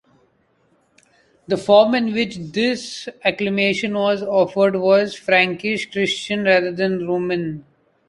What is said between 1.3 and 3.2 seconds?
The form in which this